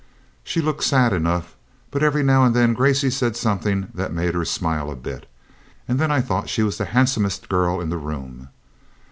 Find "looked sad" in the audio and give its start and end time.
0.61-1.13